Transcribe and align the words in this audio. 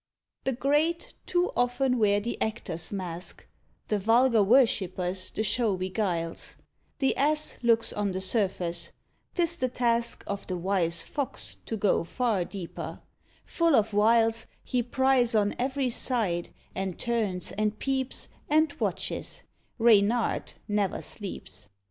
The 0.45 0.53
great 0.53 1.13
too 1.27 1.51
often 1.55 1.99
wear 1.99 2.19
the 2.19 2.41
actor's 2.41 2.91
mask; 2.91 3.45
The 3.89 3.99
vulgar 3.99 4.41
worshippers 4.41 5.29
the 5.29 5.43
show 5.43 5.77
beguiles; 5.77 6.55
The 6.97 7.15
ass 7.15 7.59
looks 7.61 7.93
on 7.93 8.09
the 8.11 8.19
surface; 8.19 8.91
'tis 9.35 9.57
the 9.57 9.69
task 9.69 10.23
Of 10.25 10.47
the 10.47 10.57
wise 10.57 11.03
Fox 11.03 11.57
to 11.67 11.77
go 11.77 12.03
far 12.03 12.43
deeper; 12.45 13.01
full 13.45 13.75
of 13.75 13.93
wiles, 13.93 14.47
He 14.63 14.81
pries 14.81 15.35
on 15.35 15.53
every 15.59 15.91
side, 15.91 16.49
and 16.73 16.97
turns, 16.97 17.51
and 17.51 17.77
peeps, 17.77 18.27
And 18.49 18.73
watches 18.79 19.43
Reynard 19.77 20.53
never 20.67 21.03
sleeps. 21.03 21.69